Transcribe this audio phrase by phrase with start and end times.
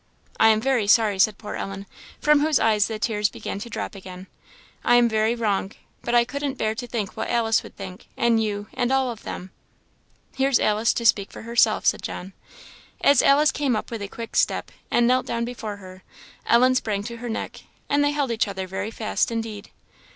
[0.39, 1.85] "I am very sorry," said poor Ellen,
[2.19, 4.25] from whose eyes the tears began to drop again
[4.83, 8.41] "I am very wrong: but I couldn't bear to think what Alice would think and
[8.41, 9.51] you and all of them."
[10.35, 12.33] "Here's Alice to speak for herself," said John.
[13.01, 16.01] As Alice came up with a quick step and knelt down before her,
[16.47, 19.69] Ellen sprang to her neck, and they held each other very fast indeed.